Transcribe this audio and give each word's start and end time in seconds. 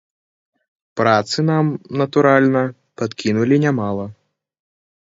Працы 1.01 1.45
нам, 1.51 1.65
натуральна, 2.01 2.61
падкінулі 3.03 3.65
не 3.69 3.79
мала. 3.83 4.05